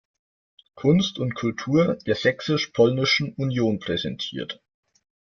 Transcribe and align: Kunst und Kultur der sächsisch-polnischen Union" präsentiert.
Kunst 0.73 1.19
und 1.19 1.35
Kultur 1.35 1.95
der 2.07 2.15
sächsisch-polnischen 2.15 3.35
Union" 3.35 3.77
präsentiert. 3.77 4.59